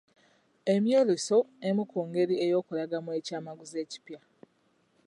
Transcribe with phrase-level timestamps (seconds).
[0.73, 4.19] Emyoleso emu ku ngeri ey'okulangamu aky'amaguzi ekipya.